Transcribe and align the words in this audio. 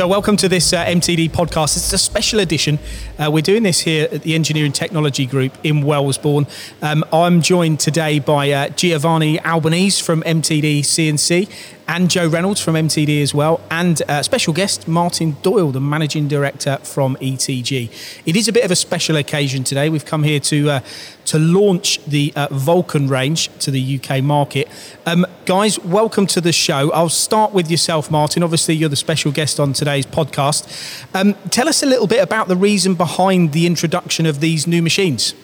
So, 0.00 0.08
welcome 0.08 0.38
to 0.38 0.48
this 0.48 0.72
uh, 0.72 0.82
MTD 0.86 1.28
podcast. 1.28 1.76
It's 1.76 1.92
a 1.92 1.98
special 1.98 2.40
edition. 2.40 2.78
Uh, 3.18 3.30
we're 3.30 3.42
doing 3.42 3.64
this 3.64 3.80
here 3.80 4.08
at 4.10 4.22
the 4.22 4.34
Engineering 4.34 4.72
Technology 4.72 5.26
Group 5.26 5.52
in 5.62 5.82
Wellesbourne. 5.82 6.46
Um, 6.80 7.04
I'm 7.12 7.42
joined 7.42 7.80
today 7.80 8.18
by 8.18 8.50
uh, 8.50 8.68
Giovanni 8.70 9.38
Albanese 9.40 10.02
from 10.02 10.22
MTD 10.22 10.80
CNC 10.80 11.52
and 11.90 12.08
Joe 12.08 12.28
Reynolds 12.28 12.60
from 12.60 12.76
MTD 12.76 13.20
as 13.20 13.34
well, 13.34 13.60
and 13.68 14.00
uh, 14.08 14.22
special 14.22 14.52
guest 14.52 14.86
Martin 14.86 15.36
Doyle, 15.42 15.72
the 15.72 15.80
managing 15.80 16.28
director 16.28 16.76
from 16.84 17.16
ETG. 17.16 18.22
It 18.24 18.36
is 18.36 18.46
a 18.46 18.52
bit 18.52 18.64
of 18.64 18.70
a 18.70 18.76
special 18.76 19.16
occasion 19.16 19.64
today. 19.64 19.88
We've 19.88 20.04
come 20.04 20.22
here 20.22 20.38
to 20.38 20.70
uh, 20.70 20.80
to 21.24 21.40
launch 21.40 21.98
the 22.04 22.32
uh, 22.36 22.46
Vulcan 22.52 23.08
range 23.08 23.50
to 23.58 23.72
the 23.72 24.00
UK 24.00 24.22
market. 24.22 24.68
Um, 25.04 25.26
guys, 25.46 25.80
welcome 25.80 26.28
to 26.28 26.40
the 26.40 26.52
show. 26.52 26.92
I'll 26.92 27.08
start 27.08 27.52
with 27.52 27.68
yourself, 27.68 28.08
Martin. 28.08 28.44
Obviously, 28.44 28.76
you're 28.76 28.88
the 28.88 28.94
special 28.94 29.32
guest 29.32 29.58
on 29.58 29.72
today's 29.72 30.06
podcast. 30.06 31.04
Um, 31.12 31.34
tell 31.50 31.68
us 31.68 31.82
a 31.82 31.86
little 31.86 32.06
bit 32.06 32.22
about 32.22 32.46
the 32.46 32.56
reason 32.56 32.94
behind 32.94 33.50
the 33.50 33.66
introduction 33.66 34.26
of 34.26 34.38
these 34.38 34.64
new 34.64 34.80
machines. 34.80 35.34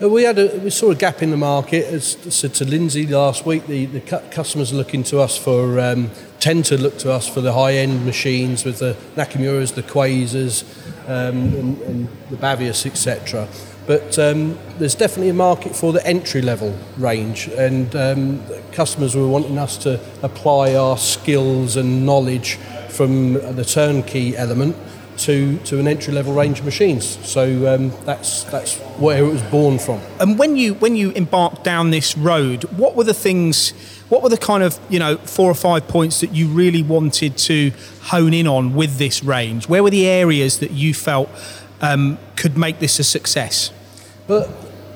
Uh, 0.00 0.08
we 0.08 0.22
had 0.22 0.38
a 0.38 0.56
we 0.60 0.70
saw 0.70 0.92
a 0.92 0.94
gap 0.94 1.22
in 1.22 1.30
the 1.32 1.36
market. 1.36 1.84
As 1.86 2.16
I 2.24 2.30
said 2.30 2.54
to 2.54 2.64
Lindsay 2.64 3.04
last 3.04 3.44
week, 3.44 3.66
the, 3.66 3.86
the 3.86 4.00
customers 4.00 4.72
are 4.72 4.76
looking 4.76 5.02
to 5.04 5.18
us 5.18 5.36
for 5.36 5.80
um, 5.80 6.12
tend 6.38 6.66
to 6.66 6.78
look 6.78 6.98
to 6.98 7.10
us 7.10 7.26
for 7.26 7.40
the 7.40 7.52
high 7.52 7.72
end 7.72 8.06
machines 8.06 8.64
with 8.64 8.78
the 8.78 8.96
Nakamuras, 9.16 9.74
the 9.74 9.82
Quasers, 9.82 10.62
um, 11.08 11.52
and, 11.52 11.82
and, 11.82 12.08
the 12.30 12.36
Bavius, 12.36 12.86
etc. 12.86 13.48
But 13.88 14.16
um, 14.20 14.56
there's 14.78 14.94
definitely 14.94 15.30
a 15.30 15.34
market 15.34 15.74
for 15.74 15.92
the 15.92 16.06
entry 16.06 16.42
level 16.42 16.78
range, 16.96 17.48
and 17.48 17.96
um, 17.96 18.44
customers 18.70 19.16
were 19.16 19.26
wanting 19.26 19.58
us 19.58 19.76
to 19.78 20.00
apply 20.22 20.76
our 20.76 20.96
skills 20.96 21.74
and 21.74 22.06
knowledge 22.06 22.54
from 22.88 23.32
the 23.32 23.64
turnkey 23.64 24.36
element 24.36 24.76
to, 25.18 25.58
to 25.58 25.78
an 25.78 25.88
entry 25.88 26.12
level 26.12 26.32
range 26.32 26.60
of 26.60 26.64
machines. 26.64 27.18
So 27.26 27.74
um, 27.74 27.92
that's 28.04 28.44
that's 28.44 28.76
where 28.98 29.24
it 29.24 29.28
was 29.28 29.42
born 29.42 29.78
from. 29.78 30.00
And 30.20 30.38
when 30.38 30.56
you 30.56 30.74
when 30.74 30.96
you 30.96 31.12
embarked 31.12 31.64
down 31.64 31.90
this 31.90 32.16
road, 32.16 32.64
what 32.64 32.94
were 32.94 33.04
the 33.04 33.14
things? 33.14 33.70
What 34.08 34.22
were 34.22 34.28
the 34.28 34.38
kind 34.38 34.62
of 34.62 34.78
you 34.88 34.98
know 34.98 35.16
four 35.18 35.50
or 35.50 35.54
five 35.54 35.88
points 35.88 36.20
that 36.20 36.32
you 36.32 36.48
really 36.48 36.82
wanted 36.82 37.36
to 37.38 37.72
hone 38.02 38.32
in 38.32 38.46
on 38.46 38.74
with 38.74 38.98
this 38.98 39.22
range? 39.22 39.68
Where 39.68 39.82
were 39.82 39.90
the 39.90 40.06
areas 40.06 40.60
that 40.60 40.70
you 40.70 40.94
felt 40.94 41.28
um, 41.80 42.18
could 42.36 42.56
make 42.56 42.78
this 42.78 42.98
a 42.98 43.04
success? 43.04 43.72
But 44.26 44.46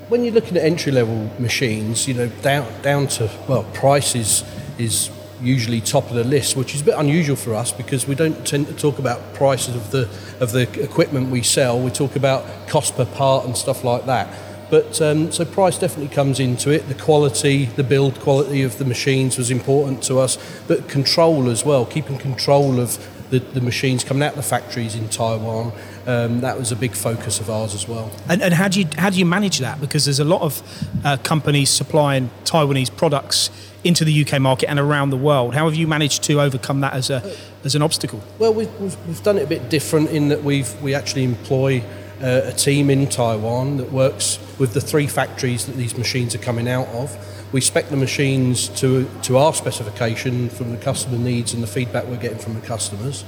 when 0.09 0.23
you're 0.23 0.33
looking 0.33 0.57
at 0.57 0.63
entry 0.63 0.91
level 0.91 1.31
machines, 1.39 2.07
you 2.07 2.13
know 2.13 2.27
down 2.41 2.81
down 2.81 3.07
to 3.07 3.29
well 3.47 3.63
prices 3.73 4.43
is 4.77 5.09
usually 5.43 5.81
top 5.81 6.09
of 6.09 6.15
the 6.15 6.23
list, 6.23 6.55
which 6.55 6.73
is 6.73 6.81
a 6.81 6.85
bit 6.85 6.95
unusual 6.97 7.35
for 7.35 7.53
us 7.53 7.71
because 7.71 8.07
we 8.07 8.15
don't 8.15 8.45
tend 8.47 8.67
to 8.67 8.73
talk 8.73 8.97
about 8.97 9.33
prices 9.33 9.75
of 9.75 9.91
the 9.91 10.09
of 10.39 10.51
the 10.51 10.61
equipment 10.81 11.29
we 11.29 11.43
sell. 11.43 11.79
We 11.79 11.91
talk 11.91 12.15
about 12.15 12.45
cost 12.67 12.95
per 12.95 13.05
part 13.05 13.45
and 13.45 13.55
stuff 13.55 13.83
like 13.83 14.05
that. 14.05 14.33
But 14.69 14.99
um, 15.01 15.31
so 15.31 15.45
price 15.45 15.77
definitely 15.77 16.13
comes 16.15 16.39
into 16.39 16.71
it. 16.71 16.87
The 16.87 16.95
quality, 16.95 17.65
the 17.65 17.83
build 17.83 18.19
quality 18.19 18.63
of 18.63 18.79
the 18.79 18.85
machines 18.85 19.37
was 19.37 19.51
important 19.51 20.01
to 20.03 20.17
us, 20.17 20.37
but 20.67 20.89
control 20.89 21.49
as 21.49 21.63
well, 21.63 21.85
keeping 21.85 22.17
control 22.17 22.79
of 22.79 22.97
the, 23.29 23.39
the 23.39 23.61
machines 23.61 24.03
coming 24.03 24.23
out 24.23 24.31
of 24.31 24.37
the 24.37 24.43
factories 24.43 24.95
in 24.95 25.09
Taiwan. 25.09 25.73
Um, 26.05 26.41
that 26.41 26.57
was 26.57 26.71
a 26.71 26.75
big 26.75 26.91
focus 26.91 27.39
of 27.39 27.49
ours 27.49 27.73
as 27.73 27.87
well. 27.87 28.11
And, 28.27 28.41
and, 28.41 28.53
how 28.53 28.67
do 28.67 28.79
you 28.79 28.87
how 28.97 29.09
do 29.09 29.17
you 29.17 29.25
manage 29.25 29.59
that? 29.59 29.79
Because 29.79 30.05
there's 30.05 30.19
a 30.19 30.25
lot 30.25 30.41
of 30.41 30.61
uh, 31.05 31.17
companies 31.17 31.69
supplying 31.69 32.29
Taiwanese 32.43 32.95
products 32.95 33.49
into 33.83 34.05
the 34.05 34.25
UK 34.25 34.39
market 34.39 34.69
and 34.69 34.79
around 34.79 35.09
the 35.09 35.17
world. 35.17 35.53
How 35.53 35.65
have 35.65 35.75
you 35.75 35.87
managed 35.87 36.23
to 36.23 36.39
overcome 36.39 36.81
that 36.81 36.93
as 36.93 37.09
a 37.09 37.35
as 37.63 37.75
an 37.75 37.81
obstacle? 37.81 38.21
Well, 38.39 38.53
we've, 38.53 38.79
we've, 38.79 39.07
we've 39.07 39.23
done 39.23 39.37
it 39.37 39.43
a 39.43 39.47
bit 39.47 39.69
different 39.69 40.09
in 40.09 40.29
that 40.29 40.43
we've 40.43 40.81
we 40.81 40.93
actually 40.93 41.23
employ 41.23 41.83
uh, 42.21 42.41
a 42.45 42.51
team 42.51 42.89
in 42.89 43.07
Taiwan 43.07 43.77
that 43.77 43.91
works 43.91 44.39
with 44.57 44.73
the 44.73 44.81
three 44.81 45.07
factories 45.07 45.65
that 45.65 45.75
these 45.75 45.97
machines 45.97 46.33
are 46.33 46.39
coming 46.39 46.67
out 46.67 46.87
of. 46.89 47.15
We 47.51 47.61
spec 47.61 47.89
the 47.89 47.97
machines 47.97 48.69
to 48.79 49.09
to 49.23 49.37
our 49.37 49.53
specification 49.53 50.49
from 50.49 50.71
the 50.71 50.77
customer 50.77 51.17
needs 51.17 51.53
and 51.53 51.61
the 51.61 51.67
feedback 51.67 52.05
we're 52.05 52.17
getting 52.17 52.39
from 52.39 52.53
the 52.53 52.61
customers. 52.61 53.25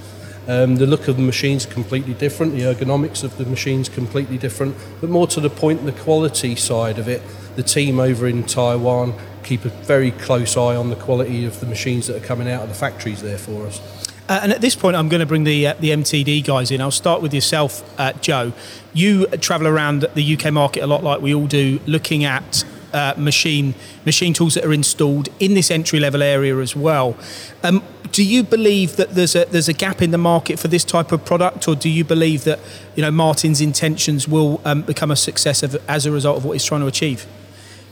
Um, 0.47 0.75
the 0.75 0.85
look 0.85 1.07
of 1.07 1.17
the 1.17 1.23
machines 1.23 1.65
completely 1.65 2.13
different, 2.13 2.53
the 2.53 2.61
ergonomics 2.61 3.23
of 3.23 3.35
the 3.37 3.45
machines 3.45 3.89
completely 3.89 4.37
different, 4.37 4.75
but 5.01 5.09
more 5.09 5.25
to 5.27 5.39
the 5.39 5.49
point, 5.49 5.83
the 5.85 5.91
quality 5.91 6.55
side 6.55 6.99
of 6.99 7.07
it. 7.07 7.23
The 7.55 7.63
team 7.63 7.99
over 7.99 8.27
in 8.27 8.43
Taiwan 8.43 9.15
keep 9.45 9.63
a 9.65 9.69
very 9.69 10.11
close 10.11 10.57
eye 10.57 10.75
on 10.75 10.89
the 10.89 10.95
quality 10.95 11.45
of 11.45 11.59
the 11.59 11.65
machines 11.65 12.07
that 12.07 12.21
are 12.21 12.25
coming 12.25 12.49
out 12.49 12.63
of 12.63 12.69
the 12.69 12.75
factories 12.75 13.21
there 13.21 13.37
for 13.37 13.67
us. 13.67 13.79
Uh, 14.27 14.39
and 14.41 14.51
at 14.51 14.59
this 14.59 14.75
point, 14.75 14.95
I'm 14.95 15.07
going 15.07 15.19
to 15.19 15.25
bring 15.25 15.43
the 15.43 15.67
uh, 15.67 15.73
the 15.79 15.91
MTD 15.91 16.43
guys 16.45 16.71
in. 16.71 16.81
I'll 16.81 16.89
start 16.89 17.21
with 17.21 17.33
yourself, 17.33 17.83
uh, 17.99 18.13
Joe. 18.13 18.53
You 18.91 19.27
travel 19.27 19.67
around 19.67 20.07
the 20.15 20.35
UK 20.35 20.51
market 20.51 20.81
a 20.81 20.87
lot, 20.87 21.03
like 21.03 21.21
we 21.21 21.33
all 21.33 21.45
do, 21.45 21.79
looking 21.85 22.23
at 22.23 22.65
uh, 22.91 23.13
machine 23.17 23.75
machine 24.03 24.33
tools 24.33 24.55
that 24.55 24.65
are 24.65 24.73
installed 24.73 25.29
in 25.39 25.53
this 25.53 25.69
entry 25.69 25.99
level 25.99 26.23
area 26.23 26.57
as 26.57 26.75
well. 26.75 27.15
Um, 27.61 27.83
do 28.11 28.23
you 28.23 28.43
believe 28.43 28.95
that 28.95 29.11
there's 29.11 29.35
a 29.35 29.45
there's 29.45 29.69
a 29.69 29.73
gap 29.73 30.01
in 30.01 30.09
the 30.09 30.17
market 30.17 30.57
for 30.57 30.69
this 30.69 30.83
type 30.83 31.11
of 31.11 31.23
product, 31.23 31.67
or 31.67 31.75
do 31.75 31.89
you 31.89 32.03
believe 32.03 32.45
that 32.45 32.59
you 32.95 33.03
know 33.03 33.11
Martin's 33.11 33.61
intentions 33.61 34.27
will 34.27 34.59
um, 34.65 34.81
become 34.81 35.11
a 35.11 35.15
success 35.15 35.61
of, 35.61 35.75
as 35.87 36.07
a 36.07 36.11
result 36.11 36.37
of 36.37 36.45
what 36.45 36.53
he's 36.53 36.65
trying 36.65 36.81
to 36.81 36.87
achieve? 36.87 37.27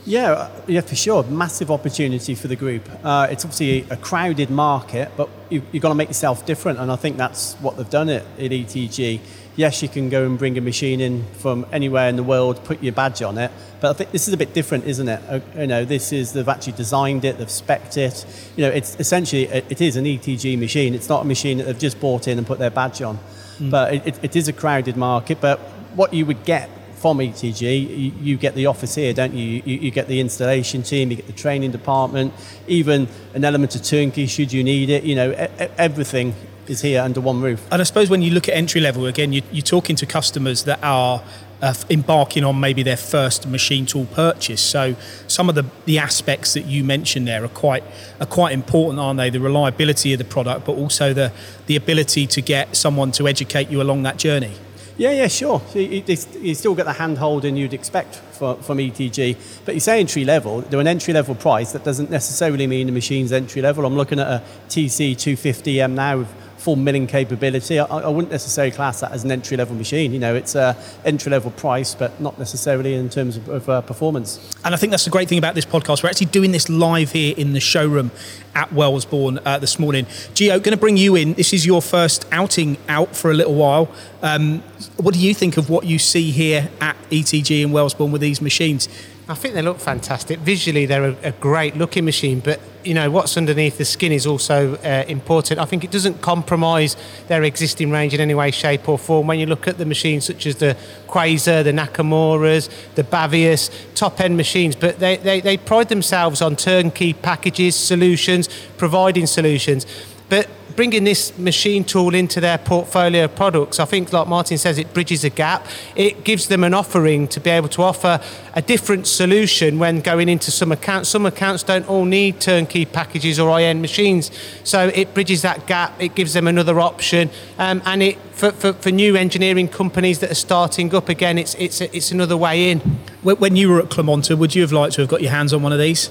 Yeah, 0.06 0.50
yeah, 0.66 0.82
for 0.82 0.94
sure. 0.94 1.22
Massive 1.24 1.70
opportunity 1.70 2.34
for 2.34 2.48
the 2.48 2.56
group. 2.56 2.88
Uh, 3.02 3.28
it's 3.30 3.44
obviously 3.44 3.86
a 3.90 3.96
crowded 3.96 4.50
market, 4.50 5.10
but 5.16 5.30
you, 5.48 5.60
have 5.60 5.80
got 5.80 5.88
to 5.88 5.94
make 5.94 6.08
yourself 6.08 6.44
different, 6.44 6.78
and 6.78 6.92
I 6.92 6.96
think 6.96 7.16
that's 7.16 7.54
what 7.54 7.76
they've 7.76 7.88
done 7.88 8.10
at, 8.10 8.22
at 8.38 8.50
ETG. 8.50 9.20
Yes, 9.56 9.82
you 9.82 9.88
can 9.88 10.10
go 10.10 10.26
and 10.26 10.38
bring 10.38 10.58
a 10.58 10.60
machine 10.60 11.00
in 11.00 11.24
from 11.34 11.64
anywhere 11.72 12.08
in 12.08 12.16
the 12.16 12.22
world, 12.22 12.62
put 12.64 12.82
your 12.82 12.92
badge 12.92 13.22
on 13.22 13.38
it, 13.38 13.50
but 13.80 13.90
I 13.90 13.92
think 13.94 14.10
this 14.10 14.28
is 14.28 14.34
a 14.34 14.36
bit 14.36 14.52
different, 14.52 14.84
isn't 14.84 15.08
it? 15.08 15.22
Uh, 15.28 15.40
you 15.56 15.66
know, 15.66 15.84
this 15.84 16.12
is 16.12 16.32
they've 16.32 16.48
actually 16.48 16.72
designed 16.74 17.24
it, 17.24 17.38
they've 17.38 17.48
specced 17.48 17.96
it. 17.96 18.26
You 18.56 18.64
know, 18.66 18.70
it's 18.70 18.96
essentially 18.98 19.44
it 19.44 19.80
is 19.80 19.96
an 19.96 20.04
ETG 20.04 20.58
machine. 20.58 20.94
It's 20.94 21.08
not 21.08 21.22
a 21.22 21.24
machine 21.24 21.58
that 21.58 21.64
they've 21.64 21.78
just 21.78 22.00
bought 22.00 22.28
in 22.28 22.36
and 22.36 22.46
put 22.46 22.58
their 22.58 22.70
badge 22.70 23.00
on. 23.00 23.18
Mm. 23.58 23.70
But 23.70 23.94
it, 23.94 24.24
it 24.24 24.36
is 24.36 24.48
a 24.48 24.52
crowded 24.52 24.96
market. 24.96 25.40
But 25.40 25.60
what 25.94 26.12
you 26.12 26.26
would 26.26 26.44
get 26.44 26.68
from 27.04 27.18
ETG, 27.18 27.60
you, 27.62 28.12
you, 28.18 28.36
get 28.38 28.54
the 28.54 28.64
office 28.64 28.94
here, 28.94 29.12
don't 29.12 29.34
you? 29.34 29.60
you? 29.66 29.76
you? 29.76 29.90
get 29.90 30.08
the 30.08 30.20
installation 30.20 30.82
team, 30.82 31.10
you 31.10 31.16
get 31.16 31.26
the 31.26 31.34
training 31.34 31.70
department, 31.70 32.32
even 32.66 33.06
an 33.34 33.44
element 33.44 33.74
of 33.74 33.82
turnkey 33.82 34.26
should 34.26 34.50
you 34.50 34.64
need 34.64 34.88
it. 34.88 35.04
You 35.04 35.14
know, 35.14 35.30
everything 35.76 36.34
is 36.66 36.80
here 36.80 37.02
under 37.02 37.20
one 37.20 37.42
roof. 37.42 37.62
And 37.70 37.82
I 37.82 37.84
suppose 37.84 38.08
when 38.08 38.22
you 38.22 38.30
look 38.30 38.48
at 38.48 38.54
entry 38.54 38.80
level, 38.80 39.04
again, 39.04 39.34
you, 39.34 39.42
are 39.54 39.60
talking 39.60 39.96
to 39.96 40.06
customers 40.06 40.64
that 40.64 40.78
are 40.82 41.22
uh, 41.60 41.74
embarking 41.90 42.42
on 42.42 42.58
maybe 42.58 42.82
their 42.82 42.96
first 42.96 43.46
machine 43.46 43.84
tool 43.84 44.06
purchase. 44.06 44.62
So 44.62 44.96
some 45.26 45.50
of 45.50 45.56
the, 45.56 45.66
the 45.84 45.98
aspects 45.98 46.54
that 46.54 46.64
you 46.64 46.84
mentioned 46.84 47.28
there 47.28 47.44
are 47.44 47.48
quite 47.48 47.84
are 48.18 48.24
quite 48.26 48.54
important, 48.54 48.98
aren't 48.98 49.18
they? 49.18 49.28
The 49.28 49.40
reliability 49.40 50.14
of 50.14 50.18
the 50.18 50.24
product, 50.24 50.64
but 50.64 50.72
also 50.72 51.12
the 51.12 51.32
the 51.66 51.76
ability 51.76 52.26
to 52.28 52.40
get 52.40 52.74
someone 52.74 53.12
to 53.12 53.28
educate 53.28 53.68
you 53.68 53.82
along 53.82 54.04
that 54.04 54.16
journey. 54.16 54.54
Yeah, 54.96 55.10
yeah, 55.10 55.26
sure. 55.26 55.60
So 55.70 55.80
you, 55.80 56.04
you, 56.06 56.54
still 56.54 56.74
get 56.76 56.86
the 56.86 56.92
hand 56.92 57.18
holding 57.18 57.56
you'd 57.56 57.74
expect 57.74 58.14
from, 58.14 58.62
from 58.62 58.78
ETG, 58.78 59.36
but 59.64 59.74
you 59.74 59.80
say 59.80 59.98
entry 59.98 60.24
level, 60.24 60.60
they're 60.60 60.78
an 60.78 60.86
entry 60.86 61.12
level 61.12 61.34
price. 61.34 61.72
That 61.72 61.82
doesn't 61.82 62.10
necessarily 62.10 62.68
mean 62.68 62.86
the 62.86 62.92
machine's 62.92 63.32
entry 63.32 63.60
level. 63.60 63.84
I'm 63.86 63.96
looking 63.96 64.20
at 64.20 64.28
a 64.28 64.42
TC 64.68 65.16
250M 65.16 65.92
now 65.92 66.24
full 66.64 66.76
milling 66.76 67.06
capability. 67.06 67.78
I, 67.78 67.84
I, 67.84 68.08
wouldn't 68.08 68.32
necessarily 68.32 68.70
class 68.70 69.00
that 69.00 69.12
as 69.12 69.22
an 69.22 69.30
entry 69.30 69.54
level 69.54 69.76
machine. 69.76 70.14
You 70.14 70.18
know, 70.18 70.34
it's 70.34 70.54
a 70.54 70.74
entry 71.04 71.30
level 71.30 71.50
price, 71.50 71.94
but 71.94 72.18
not 72.22 72.38
necessarily 72.38 72.94
in 72.94 73.10
terms 73.10 73.36
of, 73.36 73.48
of 73.50 73.68
uh, 73.68 73.82
performance. 73.82 74.40
And 74.64 74.74
I 74.74 74.78
think 74.78 74.90
that's 74.90 75.04
the 75.04 75.10
great 75.10 75.28
thing 75.28 75.36
about 75.36 75.54
this 75.54 75.66
podcast. 75.66 76.02
We're 76.02 76.08
actually 76.08 76.28
doing 76.28 76.52
this 76.52 76.70
live 76.70 77.12
here 77.12 77.34
in 77.36 77.52
the 77.52 77.60
showroom 77.60 78.12
at 78.54 78.72
Wellesbourne 78.72 79.40
uh, 79.44 79.58
this 79.58 79.78
morning. 79.78 80.06
Gio, 80.06 80.62
going 80.62 80.72
to 80.72 80.78
bring 80.78 80.96
you 80.96 81.16
in. 81.16 81.34
This 81.34 81.52
is 81.52 81.66
your 81.66 81.82
first 81.82 82.24
outing 82.32 82.78
out 82.88 83.14
for 83.14 83.30
a 83.30 83.34
little 83.34 83.54
while. 83.54 83.92
Um, 84.22 84.60
what 84.96 85.12
do 85.12 85.20
you 85.20 85.34
think 85.34 85.58
of 85.58 85.68
what 85.68 85.84
you 85.84 85.98
see 85.98 86.30
here 86.30 86.70
at 86.80 86.96
ETG 87.10 87.62
in 87.62 87.72
Wellesbourne 87.72 88.10
with 88.10 88.22
these 88.22 88.40
machines? 88.40 88.88
I 89.26 89.32
think 89.32 89.54
they 89.54 89.62
look 89.62 89.80
fantastic. 89.80 90.38
Visually, 90.40 90.84
they're 90.84 91.06
a, 91.06 91.16
a, 91.22 91.32
great 91.32 91.76
looking 91.76 92.04
machine, 92.04 92.40
but 92.40 92.60
you 92.84 92.92
know 92.92 93.10
what's 93.10 93.38
underneath 93.38 93.78
the 93.78 93.84
skin 93.86 94.12
is 94.12 94.26
also 94.26 94.76
uh, 94.76 95.04
important. 95.08 95.58
I 95.58 95.64
think 95.64 95.82
it 95.82 95.90
doesn't 95.90 96.20
compromise 96.20 96.94
their 97.28 97.42
existing 97.42 97.90
range 97.90 98.12
in 98.12 98.20
any 98.20 98.34
way, 98.34 98.50
shape, 98.50 98.86
or 98.86 98.98
form. 98.98 99.26
When 99.26 99.38
you 99.38 99.46
look 99.46 99.66
at 99.66 99.78
the 99.78 99.86
machines 99.86 100.26
such 100.26 100.44
as 100.44 100.56
the 100.56 100.76
Quaser, 101.08 101.64
the 101.64 101.72
Nakamuras, 101.72 102.68
the 102.96 103.02
Bavius, 103.02 103.70
top 103.94 104.20
end 104.20 104.36
machines, 104.36 104.76
but 104.76 104.98
they, 104.98 105.16
they, 105.16 105.40
they 105.40 105.56
pride 105.56 105.88
themselves 105.88 106.42
on 106.42 106.54
turnkey 106.54 107.14
packages, 107.14 107.74
solutions, 107.74 108.50
providing 108.76 109.26
solutions 109.26 109.86
But 110.28 110.48
bringing 110.76 111.04
this 111.04 111.36
machine 111.38 111.84
tool 111.84 112.14
into 112.14 112.40
their 112.40 112.58
portfolio 112.58 113.24
of 113.24 113.34
products, 113.34 113.78
I 113.78 113.84
think, 113.84 114.12
like 114.12 114.26
Martin 114.26 114.58
says, 114.58 114.78
it 114.78 114.92
bridges 114.92 115.24
a 115.24 115.30
gap. 115.30 115.66
It 115.94 116.24
gives 116.24 116.48
them 116.48 116.64
an 116.64 116.74
offering 116.74 117.28
to 117.28 117.40
be 117.40 117.50
able 117.50 117.68
to 117.70 117.82
offer 117.82 118.20
a 118.54 118.62
different 118.62 119.06
solution 119.06 119.78
when 119.78 120.00
going 120.00 120.28
into 120.28 120.50
some 120.50 120.72
accounts. 120.72 121.08
Some 121.08 121.26
accounts 121.26 121.62
don't 121.62 121.88
all 121.88 122.04
need 122.04 122.40
turnkey 122.40 122.84
packages 122.84 123.38
or 123.38 123.50
high-end 123.50 123.80
machines, 123.82 124.30
so 124.64 124.88
it 124.88 125.14
bridges 125.14 125.42
that 125.42 125.66
gap. 125.66 126.00
It 126.00 126.14
gives 126.14 126.32
them 126.32 126.48
another 126.48 126.80
option, 126.80 127.30
um, 127.58 127.82
and 127.84 128.02
it 128.02 128.18
for, 128.32 128.50
for, 128.50 128.72
for, 128.72 128.90
new 128.90 129.14
engineering 129.14 129.68
companies 129.68 130.18
that 130.18 130.30
are 130.30 130.34
starting 130.34 130.92
up 130.92 131.08
again, 131.08 131.38
it's 131.38 131.54
it's 131.54 131.80
it's 131.80 132.10
another 132.10 132.36
way 132.36 132.70
in. 132.70 132.80
When 133.22 133.54
you 133.54 133.70
were 133.70 133.78
at 133.78 133.90
Clamonta, 133.90 134.36
would 134.36 134.56
you 134.56 134.62
have 134.62 134.72
liked 134.72 134.94
to 134.94 135.02
have 135.02 135.10
got 135.10 135.22
your 135.22 135.30
hands 135.30 135.52
on 135.52 135.62
one 135.62 135.72
of 135.72 135.78
these? 135.78 136.10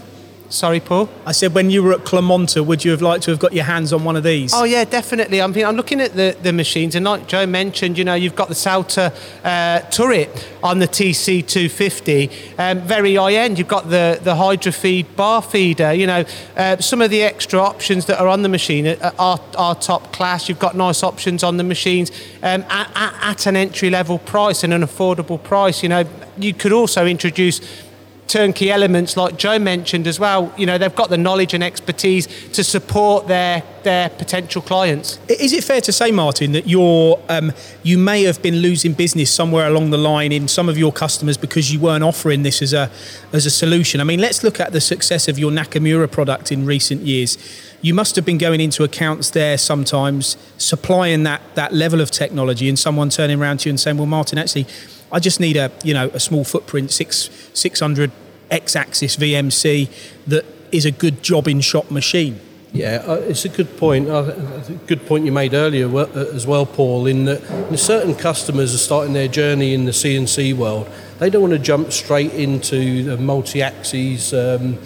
Sorry, 0.49 0.79
Paul. 0.79 1.09
I 1.25 1.31
said, 1.31 1.55
when 1.55 1.71
you 1.71 1.81
were 1.81 1.93
at 1.93 2.01
Clamonta, 2.01 2.63
would 2.63 2.85
you 2.85 2.91
have 2.91 3.01
liked 3.01 3.23
to 3.23 3.31
have 3.31 3.39
got 3.39 3.53
your 3.53 3.63
hands 3.63 3.91
on 3.91 4.03
one 4.03 4.15
of 4.15 4.23
these? 4.23 4.53
Oh 4.53 4.65
yeah, 4.65 4.83
definitely. 4.83 5.41
I'm, 5.41 5.55
I'm 5.57 5.75
looking 5.75 5.99
at 5.99 6.13
the, 6.13 6.37
the 6.43 6.53
machines, 6.53 6.93
and 6.93 7.05
like 7.05 7.27
Joe 7.27 7.47
mentioned, 7.47 7.97
you 7.97 8.03
know, 8.03 8.13
you've 8.13 8.35
got 8.35 8.49
the 8.49 8.55
Sauter 8.55 9.11
uh, 9.43 9.79
turret 9.89 10.47
on 10.61 10.77
the 10.77 10.87
TC250, 10.87 12.59
um, 12.59 12.81
very 12.81 13.15
high 13.15 13.33
end. 13.33 13.57
You've 13.57 13.67
got 13.67 13.89
the 13.89 14.19
the 14.21 14.35
Hydrafeed 14.35 15.15
bar 15.15 15.41
feeder. 15.41 15.91
You 15.91 16.05
know, 16.05 16.25
uh, 16.55 16.77
some 16.77 17.01
of 17.01 17.09
the 17.09 17.23
extra 17.23 17.59
options 17.59 18.05
that 18.05 18.19
are 18.19 18.27
on 18.27 18.43
the 18.43 18.49
machine 18.49 18.85
are, 19.17 19.39
are 19.57 19.75
top 19.75 20.13
class. 20.13 20.47
You've 20.47 20.59
got 20.59 20.75
nice 20.75 21.01
options 21.01 21.43
on 21.43 21.57
the 21.57 21.63
machines 21.63 22.11
um, 22.43 22.63
at, 22.69 22.91
at, 22.95 23.13
at 23.21 23.45
an 23.47 23.55
entry 23.55 23.89
level 23.89 24.19
price 24.19 24.63
and 24.63 24.71
an 24.71 24.83
affordable 24.83 25.41
price. 25.41 25.81
You 25.81 25.89
know, 25.89 26.03
you 26.37 26.53
could 26.53 26.73
also 26.73 27.07
introduce 27.07 27.59
turnkey 28.33 28.71
elements 28.71 29.15
like 29.15 29.37
Joe 29.37 29.59
mentioned 29.59 30.07
as 30.07 30.19
well. 30.19 30.51
You 30.57 30.65
know, 30.65 30.79
they've 30.79 30.95
got 30.95 31.11
the 31.11 31.19
knowledge 31.19 31.53
and 31.53 31.63
expertise 31.63 32.25
to 32.49 32.63
support 32.63 33.27
their 33.27 33.61
their 33.83 34.09
potential 34.09 34.61
clients. 34.61 35.19
Is 35.27 35.53
it 35.53 35.63
fair 35.63 35.81
to 35.81 35.91
say, 35.91 36.09
Martin, 36.11 36.53
that 36.53 36.65
you're 36.65 37.21
um, 37.29 37.51
you 37.83 37.99
may 37.99 38.23
have 38.23 38.41
been 38.41 38.55
losing 38.55 38.93
business 38.93 39.31
somewhere 39.31 39.67
along 39.67 39.91
the 39.91 39.99
line 39.99 40.31
in 40.31 40.47
some 40.47 40.67
of 40.67 40.79
your 40.79 40.91
customers 40.91 41.37
because 41.37 41.71
you 41.71 41.79
weren't 41.79 42.03
offering 42.03 42.41
this 42.41 42.63
as 42.63 42.73
a 42.73 42.89
as 43.31 43.45
a 43.45 43.51
solution? 43.51 44.01
I 44.01 44.03
mean, 44.03 44.19
let's 44.19 44.43
look 44.43 44.59
at 44.59 44.71
the 44.71 44.81
success 44.81 45.27
of 45.27 45.37
your 45.37 45.51
Nakamura 45.51 46.11
product 46.11 46.51
in 46.51 46.65
recent 46.65 47.01
years. 47.01 47.37
You 47.83 47.93
must 47.93 48.15
have 48.15 48.25
been 48.25 48.39
going 48.39 48.61
into 48.61 48.83
accounts 48.83 49.29
there 49.29 49.59
sometimes, 49.59 50.37
supplying 50.57 51.21
that 51.23 51.41
that 51.53 51.71
level 51.71 52.01
of 52.01 52.09
technology, 52.09 52.67
and 52.67 52.79
someone 52.79 53.09
turning 53.09 53.39
around 53.39 53.59
to 53.59 53.69
you 53.69 53.73
and 53.73 53.79
saying, 53.79 53.97
"Well, 53.97 54.07
Martin, 54.07 54.39
actually." 54.39 54.65
I 55.11 55.19
just 55.19 55.39
need 55.39 55.57
a 55.57 55.69
you 55.83 55.93
know 55.93 56.09
a 56.15 56.19
small 56.19 56.43
footprint, 56.43 56.89
six 56.89 57.29
six 57.53 57.79
hundred 57.79 58.09
X-axis 58.53 59.17
VMC 59.17 59.89
that 60.27 60.45
is 60.71 60.85
a 60.85 60.91
good 60.91 61.23
job 61.23 61.47
in 61.47 61.61
shop 61.61 61.91
machine. 61.91 62.39
Yeah, 62.73 63.03
uh, 63.05 63.13
it's 63.15 63.45
a 63.45 63.49
good 63.49 63.77
point. 63.77 64.09
Uh, 64.09 64.31
good 64.87 65.05
point 65.05 65.25
you 65.25 65.31
made 65.31 65.53
earlier 65.53 65.87
uh, 65.95 66.07
as 66.33 66.47
well, 66.47 66.65
Paul. 66.65 67.05
In 67.05 67.25
that 67.25 67.77
certain 67.77 68.15
customers 68.15 68.73
are 68.73 68.79
starting 68.79 69.13
their 69.13 69.27
journey 69.27 69.75
in 69.75 69.85
the 69.85 69.91
CNC 69.91 70.55
world, 70.55 70.89
they 71.19 71.29
don't 71.29 71.43
want 71.43 71.53
to 71.53 71.59
jump 71.59 71.91
straight 71.91 72.33
into 72.33 73.03
the 73.03 73.17
multi-axis 73.17 74.33
um, 74.33 74.79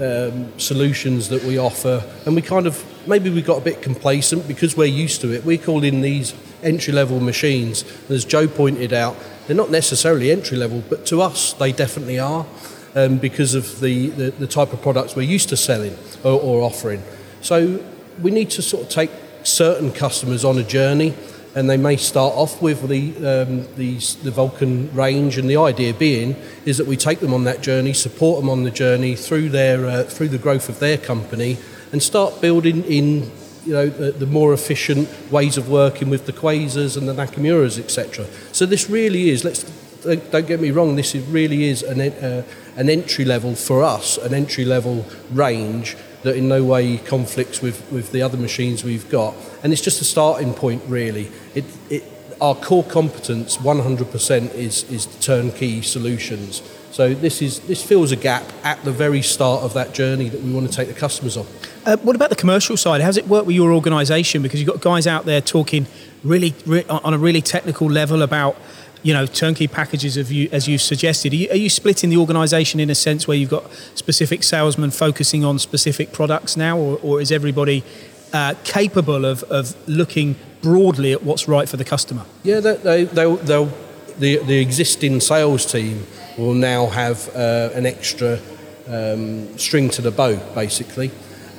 um, 0.00 0.58
solutions 0.60 1.28
that 1.28 1.42
we 1.42 1.58
offer, 1.58 2.04
and 2.24 2.36
we 2.36 2.42
kind 2.42 2.68
of 2.68 2.84
maybe 3.08 3.30
we 3.30 3.42
got 3.42 3.58
a 3.58 3.64
bit 3.64 3.82
complacent 3.82 4.46
because 4.46 4.76
we're 4.76 4.84
used 4.84 5.20
to 5.22 5.32
it. 5.32 5.44
We 5.44 5.58
call 5.58 5.82
in 5.82 6.02
these 6.02 6.34
entry-level 6.62 7.18
machines, 7.18 7.84
as 8.08 8.24
Joe 8.24 8.46
pointed 8.46 8.92
out, 8.92 9.16
they're 9.46 9.56
not 9.56 9.72
necessarily 9.72 10.30
entry 10.30 10.56
level, 10.56 10.84
but 10.88 11.04
to 11.06 11.20
us 11.20 11.52
they 11.54 11.72
definitely 11.72 12.20
are 12.20 12.46
um, 12.94 13.18
because 13.18 13.54
of 13.54 13.80
the, 13.80 14.08
the, 14.10 14.30
the, 14.30 14.46
type 14.46 14.72
of 14.72 14.80
products 14.82 15.16
we're 15.16 15.22
used 15.22 15.48
to 15.48 15.56
selling 15.56 15.96
or, 16.22 16.40
or 16.40 16.62
offering. 16.62 17.02
So 17.40 17.84
we 18.22 18.30
need 18.30 18.50
to 18.50 18.62
sort 18.62 18.84
of 18.84 18.88
take 18.88 19.10
certain 19.42 19.92
customers 19.92 20.44
on 20.44 20.58
a 20.58 20.62
journey 20.62 21.14
and 21.54 21.70
they 21.70 21.76
may 21.76 21.96
start 21.96 22.34
off 22.34 22.60
with 22.60 22.88
the, 22.88 23.16
um, 23.16 23.66
the, 23.76 23.98
the, 24.22 24.30
Vulcan 24.30 24.92
range, 24.94 25.38
and 25.38 25.48
the 25.48 25.56
idea 25.56 25.94
being 25.94 26.34
is 26.64 26.78
that 26.78 26.86
we 26.86 26.96
take 26.96 27.20
them 27.20 27.32
on 27.32 27.44
that 27.44 27.62
journey, 27.62 27.92
support 27.92 28.40
them 28.40 28.50
on 28.50 28.64
the 28.64 28.70
journey 28.70 29.14
through 29.14 29.50
their 29.50 29.86
uh, 29.86 30.02
through 30.02 30.28
the 30.28 30.38
growth 30.38 30.68
of 30.68 30.80
their 30.80 30.98
company, 30.98 31.56
and 31.92 32.02
start 32.02 32.40
building 32.40 32.82
in 32.84 33.30
you 33.64 33.72
know 33.72 33.88
the, 33.88 34.10
the, 34.10 34.26
more 34.26 34.52
efficient 34.52 35.08
ways 35.30 35.56
of 35.56 35.68
working 35.68 36.10
with 36.10 36.26
the 36.26 36.32
Quasers 36.32 36.96
and 36.96 37.08
the 37.08 37.14
Nakamuras, 37.14 37.78
etc. 37.78 38.26
So 38.52 38.66
this 38.66 38.90
really 38.90 39.30
is. 39.30 39.44
Let's 39.44 39.62
don't 40.02 40.46
get 40.46 40.60
me 40.60 40.70
wrong. 40.70 40.96
This 40.96 41.14
is, 41.14 41.24
really 41.28 41.64
is 41.64 41.82
an 41.82 42.00
uh, 42.00 42.42
an 42.76 42.88
entry 42.88 43.24
level 43.24 43.54
for 43.54 43.82
us, 43.82 44.18
an 44.18 44.34
entry 44.34 44.64
level 44.64 45.06
range 45.32 45.96
that 46.22 46.36
in 46.36 46.48
no 46.48 46.64
way 46.64 46.98
conflicts 46.98 47.60
with, 47.60 47.90
with 47.92 48.10
the 48.12 48.22
other 48.22 48.36
machines 48.38 48.82
we've 48.82 49.08
got. 49.10 49.34
And 49.62 49.72
it's 49.72 49.82
just 49.82 50.00
a 50.00 50.04
starting 50.04 50.54
point, 50.54 50.82
really. 50.86 51.30
It, 51.54 51.64
it, 51.90 52.04
our 52.40 52.54
core 52.54 52.84
competence, 52.84 53.58
100%, 53.58 54.54
is, 54.54 54.90
is 54.90 55.06
turnkey 55.20 55.82
solutions. 55.82 56.62
So 56.90 57.12
this 57.12 57.42
is 57.42 57.58
this 57.60 57.82
fills 57.82 58.12
a 58.12 58.16
gap 58.16 58.44
at 58.62 58.80
the 58.84 58.92
very 58.92 59.20
start 59.20 59.64
of 59.64 59.74
that 59.74 59.92
journey 59.94 60.28
that 60.28 60.40
we 60.40 60.52
want 60.52 60.70
to 60.70 60.72
take 60.72 60.86
the 60.86 60.94
customers 60.94 61.36
on. 61.36 61.44
Uh, 61.84 61.96
what 61.96 62.14
about 62.14 62.30
the 62.30 62.36
commercial 62.36 62.76
side? 62.76 63.00
How's 63.00 63.16
it 63.16 63.26
work 63.26 63.46
with 63.46 63.56
your 63.56 63.72
organisation? 63.72 64.42
Because 64.42 64.60
you've 64.60 64.70
got 64.70 64.80
guys 64.80 65.08
out 65.08 65.24
there 65.24 65.40
talking 65.40 65.88
really, 66.22 66.54
really 66.64 66.88
on 66.88 67.12
a 67.12 67.18
really 67.18 67.42
technical 67.42 67.90
level 67.90 68.22
about 68.22 68.56
you 69.04 69.12
know 69.12 69.26
turnkey 69.26 69.68
packages 69.68 70.16
of 70.16 70.32
you 70.32 70.48
as 70.50 70.66
you've 70.66 70.82
suggested. 70.82 71.32
Are 71.32 71.36
you, 71.36 71.50
are 71.50 71.56
you 71.56 71.70
splitting 71.70 72.10
the 72.10 72.16
organisation 72.16 72.80
in 72.80 72.90
a 72.90 72.94
sense 72.96 73.28
where 73.28 73.36
you've 73.36 73.50
got 73.50 73.70
specific 73.94 74.42
salesmen 74.42 74.90
focusing 74.90 75.44
on 75.44 75.60
specific 75.60 76.12
products 76.12 76.56
now, 76.56 76.76
or, 76.76 76.98
or 77.02 77.20
is 77.20 77.30
everybody 77.30 77.84
uh, 78.32 78.54
capable 78.64 79.24
of, 79.24 79.44
of 79.44 79.76
looking 79.88 80.34
broadly 80.60 81.12
at 81.12 81.22
what's 81.22 81.46
right 81.46 81.68
for 81.68 81.76
the 81.76 81.84
customer? 81.84 82.24
Yeah, 82.42 82.60
they, 82.60 83.04
they, 83.04 83.36
they'll, 83.36 83.70
the, 84.18 84.38
the 84.38 84.58
existing 84.58 85.20
sales 85.20 85.70
team 85.70 86.06
will 86.36 86.54
now 86.54 86.86
have 86.86 87.28
uh, 87.36 87.70
an 87.74 87.86
extra 87.86 88.40
um, 88.88 89.56
string 89.58 89.88
to 89.90 90.02
the 90.02 90.10
bow, 90.10 90.36
basically. 90.54 91.10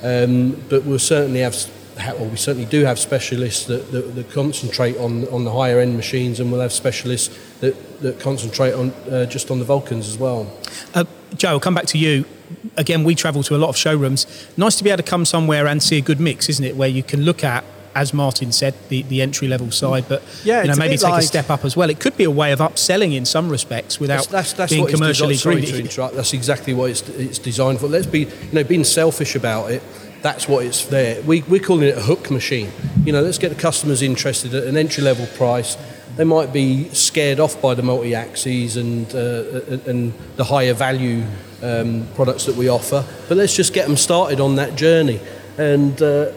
Um, 0.02 0.62
but 0.68 0.84
we'll 0.84 0.98
certainly 0.98 1.40
have, 1.40 1.54
well, 1.96 2.26
we 2.26 2.36
certainly 2.36 2.68
do 2.68 2.84
have 2.84 2.98
specialists 2.98 3.66
that, 3.66 3.90
that, 3.92 4.14
that, 4.14 4.30
concentrate 4.30 4.96
on, 4.98 5.26
on 5.28 5.44
the 5.44 5.52
higher 5.52 5.80
end 5.80 5.96
machines, 5.96 6.40
and 6.40 6.52
we'll 6.52 6.60
have 6.60 6.72
specialists 6.72 7.36
that, 7.60 8.00
that 8.00 8.20
concentrate 8.20 8.72
on 8.72 8.90
uh, 9.10 9.26
just 9.26 9.50
on 9.50 9.58
the 9.58 9.64
Vulcans 9.64 10.08
as 10.08 10.18
well. 10.18 10.50
Uh, 10.94 11.04
Joe, 11.34 11.50
I'll 11.50 11.60
come 11.60 11.74
back 11.74 11.86
to 11.86 11.98
you. 11.98 12.24
Again, 12.76 13.02
we 13.02 13.14
travel 13.14 13.42
to 13.44 13.56
a 13.56 13.58
lot 13.58 13.68
of 13.68 13.76
showrooms. 13.76 14.26
Nice 14.56 14.76
to 14.76 14.84
be 14.84 14.90
able 14.90 15.02
to 15.02 15.08
come 15.08 15.24
somewhere 15.24 15.66
and 15.66 15.82
see 15.82 15.98
a 15.98 16.02
good 16.02 16.20
mix, 16.20 16.48
isn't 16.48 16.64
it? 16.64 16.76
Where 16.76 16.88
you 16.88 17.02
can 17.02 17.22
look 17.22 17.42
at 17.42 17.64
as 17.96 18.12
Martin 18.12 18.52
said, 18.52 18.74
the, 18.90 19.02
the 19.04 19.22
entry 19.22 19.48
level 19.48 19.70
side, 19.70 20.04
but 20.06 20.22
yeah, 20.44 20.60
you 20.60 20.68
know, 20.68 20.76
maybe 20.76 20.96
a 20.96 20.98
take 20.98 21.08
like, 21.08 21.22
a 21.22 21.26
step 21.26 21.48
up 21.48 21.64
as 21.64 21.78
well. 21.78 21.88
It 21.88 21.98
could 21.98 22.14
be 22.14 22.24
a 22.24 22.30
way 22.30 22.52
of 22.52 22.58
upselling 22.58 23.16
in 23.16 23.24
some 23.24 23.48
respects 23.48 23.98
without 23.98 24.28
that's, 24.28 24.52
that's, 24.52 24.52
that's 24.52 24.72
being 24.72 24.86
commercially 24.86 25.38
greedy. 25.38 25.80
That's 25.80 26.34
exactly 26.34 26.74
what 26.74 26.90
it's, 26.90 27.08
it's 27.08 27.38
designed 27.38 27.80
for. 27.80 27.88
Let's 27.88 28.06
be, 28.06 28.20
you 28.20 28.52
know, 28.52 28.64
being 28.64 28.84
selfish 28.84 29.34
about 29.34 29.70
it. 29.70 29.82
That's 30.22 30.48
what 30.48 30.66
it's 30.66 30.86
there. 30.86 31.22
We, 31.22 31.42
we're 31.42 31.60
calling 31.60 31.88
it 31.88 31.96
a 31.96 32.02
hook 32.02 32.30
machine. 32.30 32.70
You 33.04 33.12
know, 33.12 33.22
let's 33.22 33.38
get 33.38 33.50
the 33.50 33.60
customers 33.60 34.02
interested 34.02 34.54
at 34.54 34.64
an 34.64 34.76
entry 34.76 35.02
level 35.02 35.26
price. 35.36 35.76
They 36.16 36.24
might 36.24 36.52
be 36.52 36.88
scared 36.90 37.40
off 37.40 37.60
by 37.60 37.74
the 37.74 37.82
multi 37.82 38.14
axes 38.14 38.76
and 38.76 39.06
uh, 39.14 39.90
and 39.90 40.14
the 40.36 40.44
higher 40.44 40.72
value 40.72 41.24
um, 41.62 42.08
products 42.14 42.46
that 42.46 42.56
we 42.56 42.68
offer, 42.68 43.04
but 43.28 43.36
let's 43.36 43.54
just 43.54 43.74
get 43.74 43.86
them 43.86 43.96
started 43.96 44.40
on 44.40 44.56
that 44.56 44.76
journey 44.76 45.20
and. 45.58 46.00
Uh, 46.00 46.32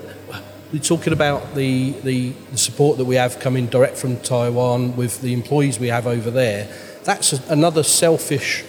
we're 0.71 0.79
talking 0.79 1.13
about 1.13 1.55
the, 1.55 1.93
the, 2.03 2.29
the, 2.51 2.57
support 2.57 2.99
that 2.99 3.05
we 3.05 3.15
have 3.15 3.39
coming 3.39 3.65
direct 3.65 3.97
from 3.97 4.19
Taiwan 4.19 4.95
with 4.95 5.19
the 5.21 5.33
employees 5.33 5.79
we 5.79 5.87
have 5.87 6.05
over 6.05 6.29
there. 6.29 6.71
That's 7.05 7.33
a, 7.33 7.41
another 7.51 7.81
selfish 7.81 8.61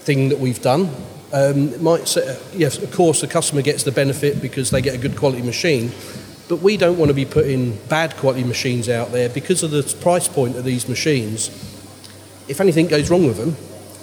thing 0.00 0.28
that 0.28 0.38
we've 0.38 0.60
done. 0.60 0.90
Um, 1.32 1.82
might 1.82 2.06
say, 2.06 2.38
yes, 2.54 2.78
of 2.78 2.92
course, 2.92 3.20
the 3.20 3.26
customer 3.26 3.62
gets 3.62 3.82
the 3.82 3.92
benefit 3.92 4.40
because 4.40 4.70
they 4.70 4.80
get 4.80 4.94
a 4.94 4.98
good 4.98 5.16
quality 5.16 5.42
machine, 5.42 5.90
but 6.48 6.56
we 6.56 6.76
don't 6.76 6.98
want 6.98 7.08
to 7.08 7.14
be 7.14 7.24
putting 7.24 7.76
bad 7.88 8.16
quality 8.16 8.44
machines 8.44 8.88
out 8.88 9.10
there 9.10 9.28
because 9.28 9.62
of 9.62 9.72
the 9.72 9.82
price 10.00 10.28
point 10.28 10.56
of 10.56 10.64
these 10.64 10.88
machines. 10.88 11.48
If 12.48 12.60
anything 12.60 12.86
goes 12.86 13.10
wrong 13.10 13.26
with 13.26 13.38
them 13.38 13.56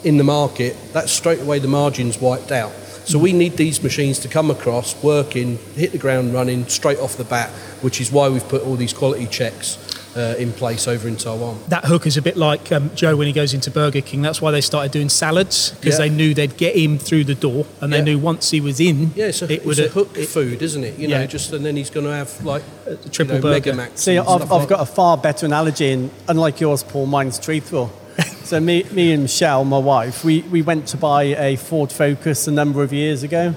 in 0.03 0.17
the 0.17 0.23
market, 0.25 0.75
that's 0.91 1.11
straight 1.11 1.39
away 1.39 1.59
the 1.59 1.67
margins 1.69 2.19
wiped 2.19 2.51
out. 2.51 2.73
So 3.05 3.17
we 3.19 3.31
need 3.31 3.57
these 3.57 3.81
machines 3.81 4.19
to 4.19 4.27
come 4.27 4.51
across, 4.51 5.01
working, 5.01 5.57
hit 5.75 5.93
the 5.93 5.97
ground 5.97 6.33
running 6.33 6.67
straight 6.67 6.99
off 6.99 7.15
the 7.15 7.23
bat, 7.23 7.49
which 7.81 8.01
is 8.01 8.11
why 8.11 8.29
we've 8.29 8.47
put 8.47 8.63
all 8.63 8.75
these 8.75 8.93
quality 8.93 9.27
checks 9.27 9.77
uh, 10.15 10.35
in 10.37 10.51
place 10.53 10.87
over 10.87 11.07
in 11.07 11.15
Taiwan. 11.15 11.59
That 11.67 11.85
hook 11.85 12.05
is 12.05 12.17
a 12.17 12.21
bit 12.21 12.37
like 12.37 12.71
um, 12.71 12.93
Joe 12.95 13.15
when 13.15 13.27
he 13.27 13.33
goes 13.33 13.53
into 13.53 13.71
Burger 13.71 14.01
King. 14.01 14.21
That's 14.21 14.41
why 14.41 14.51
they 14.51 14.61
started 14.61 14.91
doing 14.91 15.09
salads 15.09 15.71
because 15.71 15.99
yeah. 15.99 16.05
they 16.05 16.09
knew 16.09 16.33
they'd 16.33 16.57
get 16.57 16.75
him 16.75 16.97
through 16.97 17.25
the 17.25 17.35
door, 17.35 17.65
and 17.81 17.91
they 17.91 18.01
knew 18.01 18.19
once 18.19 18.51
he 18.51 18.61
was 18.61 18.79
in, 18.79 19.11
yeah, 19.15 19.27
it's 19.27 19.41
a, 19.41 19.51
it 19.51 19.65
it's 19.65 19.79
a 19.79 19.89
hook 19.89 20.17
it, 20.17 20.27
food, 20.27 20.61
isn't 20.61 20.83
it? 20.83 20.97
You 20.97 21.07
know, 21.07 21.25
just 21.25 21.51
and 21.53 21.65
then 21.65 21.75
he's 21.75 21.89
going 21.89 22.05
to 22.05 22.13
have 22.13 22.43
like 22.43 22.63
a 22.85 22.95
triple 23.09 23.35
you 23.35 23.41
know, 23.41 23.53
burger. 23.53 23.73
Max 23.73 24.01
See, 24.01 24.17
I've, 24.17 24.27
I've 24.27 24.51
like 24.51 24.69
got 24.69 24.81
a 24.81 24.85
far 24.85 25.17
better 25.17 25.45
analogy, 25.45 25.91
and 25.91 26.11
unlike 26.27 26.59
yours, 26.59 26.83
Paul, 26.83 27.05
mine's 27.05 27.39
truthful. 27.39 27.91
So 28.43 28.59
me, 28.59 28.83
me 28.91 29.13
and 29.13 29.23
Michelle, 29.23 29.63
my 29.63 29.77
wife, 29.77 30.25
we, 30.25 30.41
we 30.41 30.61
went 30.61 30.87
to 30.89 30.97
buy 30.97 31.23
a 31.23 31.55
Ford 31.55 31.93
Focus 31.93 32.45
a 32.45 32.51
number 32.51 32.83
of 32.83 32.91
years 32.91 33.23
ago. 33.23 33.55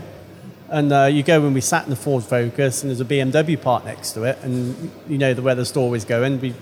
And 0.68 0.92
uh, 0.92 1.04
you 1.04 1.23
go 1.23 1.40
when 1.40 1.54
we 1.54 1.61
sat 1.61 1.85
in 1.85 1.90
the 1.90 1.96
Ford 1.96 2.25
Focus, 2.25 2.82
and 2.82 2.90
there's 2.90 3.00
a 3.00 3.04
BMW 3.04 3.61
part 3.61 3.85
next 3.85 4.12
to 4.12 4.25
it, 4.25 4.38
and 4.42 4.90
you 5.08 5.16
know 5.16 5.32
the 5.32 5.42
where 5.42 5.54
the 5.54 5.64
store 5.64 5.94
is 5.94 6.04
going. 6.04 6.40
We 6.40 6.54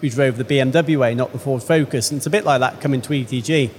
we 0.00 0.10
drove 0.10 0.36
the 0.36 0.44
BMW 0.44 0.96
way, 0.98 1.14
not 1.14 1.32
the 1.32 1.40
Ford 1.40 1.62
Focus, 1.62 2.10
and 2.10 2.18
it's 2.18 2.26
a 2.26 2.30
bit 2.30 2.44
like 2.44 2.60
that 2.60 2.80
coming 2.80 3.00
to 3.02 3.08
ETG. 3.08 3.70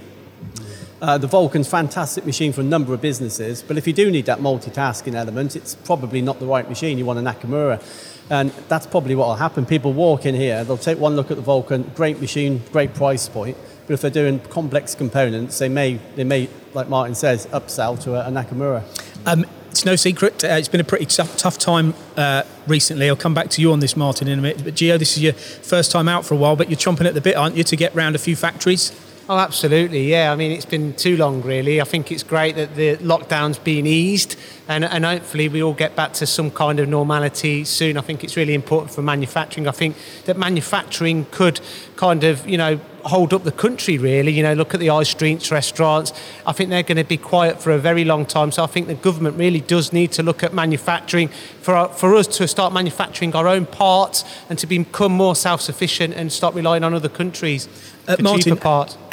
Uh, 1.00 1.16
the 1.16 1.26
Vulcan's 1.26 1.66
fantastic 1.66 2.26
machine 2.26 2.52
for 2.52 2.60
a 2.60 2.64
number 2.64 2.92
of 2.92 3.00
businesses, 3.00 3.62
but 3.62 3.78
if 3.78 3.86
you 3.86 3.94
do 3.94 4.10
need 4.10 4.26
that 4.26 4.40
multitasking 4.40 5.14
element, 5.14 5.56
it's 5.56 5.74
probably 5.74 6.20
not 6.20 6.38
the 6.40 6.46
right 6.46 6.68
machine. 6.68 6.98
You 6.98 7.06
want 7.06 7.18
a 7.18 7.22
Nakamura. 7.22 7.82
And 8.28 8.50
that's 8.68 8.86
probably 8.86 9.16
what 9.16 9.26
will 9.26 9.34
happen. 9.34 9.66
People 9.66 9.92
walk 9.92 10.24
in 10.24 10.34
here, 10.34 10.62
they'll 10.62 10.76
take 10.76 10.98
one 10.98 11.16
look 11.16 11.30
at 11.30 11.36
the 11.36 11.42
Vulcan, 11.42 11.90
great 11.96 12.20
machine, 12.20 12.62
great 12.70 12.92
price 12.94 13.28
point, 13.28 13.56
but 13.86 13.94
if 13.94 14.02
they're 14.02 14.10
doing 14.10 14.38
complex 14.40 14.94
components, 14.94 15.58
they 15.58 15.70
may, 15.70 15.94
they 16.16 16.22
may 16.22 16.48
like 16.74 16.88
Martin 16.88 17.14
says, 17.14 17.46
upsell 17.46 18.00
to 18.02 18.14
a, 18.14 18.28
a 18.28 18.30
Nakamura. 18.30 18.82
Um, 19.26 19.44
it's 19.70 19.84
no 19.84 19.96
secret. 19.96 20.44
Uh, 20.44 20.48
it's 20.48 20.68
been 20.68 20.80
a 20.80 20.84
pretty 20.84 21.06
tough, 21.06 21.36
tough 21.36 21.56
time 21.56 21.94
uh, 22.16 22.42
recently. 22.66 23.08
I'll 23.08 23.16
come 23.16 23.34
back 23.34 23.50
to 23.50 23.60
you 23.60 23.72
on 23.72 23.80
this, 23.80 23.96
Martin, 23.96 24.28
in 24.28 24.38
a 24.38 24.42
minute. 24.42 24.64
But 24.64 24.74
Gio, 24.74 24.98
this 24.98 25.16
is 25.16 25.22
your 25.22 25.32
first 25.32 25.92
time 25.92 26.08
out 26.08 26.26
for 26.26 26.34
a 26.34 26.36
while, 26.36 26.56
but 26.56 26.68
you're 26.68 26.76
chomping 26.76 27.06
at 27.06 27.14
the 27.14 27.20
bit, 27.20 27.36
aren't 27.36 27.56
you, 27.56 27.64
to 27.64 27.76
get 27.76 27.94
round 27.94 28.16
a 28.16 28.18
few 28.18 28.34
factories? 28.34 28.92
Oh, 29.28 29.38
absolutely. 29.38 30.10
Yeah. 30.10 30.32
I 30.32 30.36
mean, 30.36 30.50
it's 30.50 30.64
been 30.64 30.92
too 30.94 31.16
long, 31.16 31.40
really. 31.42 31.80
I 31.80 31.84
think 31.84 32.10
it's 32.10 32.24
great 32.24 32.56
that 32.56 32.74
the 32.74 32.96
lockdown's 32.96 33.60
been 33.60 33.86
eased 33.86 34.34
and, 34.66 34.84
and 34.84 35.04
hopefully 35.04 35.48
we 35.48 35.62
all 35.62 35.72
get 35.72 35.94
back 35.94 36.14
to 36.14 36.26
some 36.26 36.50
kind 36.50 36.80
of 36.80 36.88
normality 36.88 37.62
soon. 37.64 37.96
I 37.96 38.00
think 38.00 38.24
it's 38.24 38.36
really 38.36 38.54
important 38.54 38.92
for 38.92 39.02
manufacturing. 39.02 39.68
I 39.68 39.70
think 39.70 39.94
that 40.24 40.36
manufacturing 40.36 41.26
could 41.30 41.60
kind 41.94 42.24
of, 42.24 42.48
you 42.48 42.58
know, 42.58 42.80
hold 43.04 43.32
up 43.32 43.44
the 43.44 43.52
country 43.52 43.98
really 43.98 44.32
you 44.32 44.42
know 44.42 44.52
look 44.52 44.74
at 44.74 44.80
the 44.80 44.88
high 44.88 45.02
streets 45.02 45.50
restaurants 45.50 46.12
i 46.46 46.52
think 46.52 46.70
they're 46.70 46.82
going 46.82 46.96
to 46.96 47.04
be 47.04 47.16
quiet 47.16 47.60
for 47.60 47.72
a 47.72 47.78
very 47.78 48.04
long 48.04 48.24
time 48.26 48.50
so 48.50 48.62
i 48.62 48.66
think 48.66 48.86
the 48.86 48.94
government 48.94 49.36
really 49.36 49.60
does 49.60 49.92
need 49.92 50.12
to 50.12 50.22
look 50.22 50.42
at 50.42 50.52
manufacturing 50.52 51.28
for, 51.60 51.88
for 51.88 52.14
us 52.14 52.26
to 52.26 52.46
start 52.48 52.72
manufacturing 52.72 53.34
our 53.34 53.46
own 53.48 53.66
parts 53.66 54.24
and 54.48 54.58
to 54.58 54.66
become 54.66 55.12
more 55.12 55.36
self-sufficient 55.36 56.14
and 56.14 56.32
stop 56.32 56.54
relying 56.54 56.84
on 56.84 56.94
other 56.94 57.08
countries 57.08 57.68
uh, 58.08 58.16
Martin, 58.18 58.56